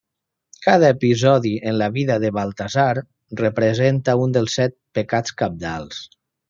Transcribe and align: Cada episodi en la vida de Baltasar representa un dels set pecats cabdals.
Cada 0.67 0.87
episodi 0.93 1.51
en 1.71 1.77
la 1.81 1.89
vida 1.97 2.17
de 2.25 2.33
Baltasar 2.39 2.91
representa 3.45 4.19
un 4.27 4.37
dels 4.39 4.61
set 4.63 4.79
pecats 5.01 5.41
cabdals. 5.43 6.07